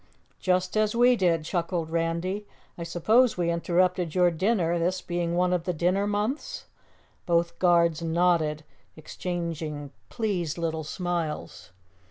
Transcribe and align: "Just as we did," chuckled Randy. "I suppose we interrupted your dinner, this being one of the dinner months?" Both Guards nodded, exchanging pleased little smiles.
"Just 0.39 0.75
as 0.75 0.95
we 0.95 1.15
did," 1.15 1.43
chuckled 1.45 1.91
Randy. 1.91 2.47
"I 2.75 2.81
suppose 2.81 3.37
we 3.37 3.51
interrupted 3.51 4.15
your 4.15 4.31
dinner, 4.31 4.79
this 4.79 4.99
being 4.99 5.35
one 5.35 5.53
of 5.53 5.65
the 5.65 5.73
dinner 5.73 6.07
months?" 6.07 6.65
Both 7.27 7.59
Guards 7.59 8.01
nodded, 8.01 8.63
exchanging 8.97 9.91
pleased 10.09 10.57
little 10.57 10.83
smiles. 10.83 11.69